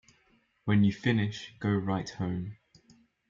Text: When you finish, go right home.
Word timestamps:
When 0.65 0.83
you 0.83 0.91
finish, 0.91 1.53
go 1.59 1.69
right 1.69 2.09
home. 2.09 2.57